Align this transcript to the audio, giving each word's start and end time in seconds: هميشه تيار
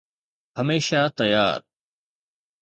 هميشه 0.57 1.01
تيار 1.17 1.61